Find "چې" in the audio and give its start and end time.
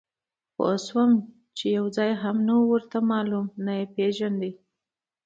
1.57-1.65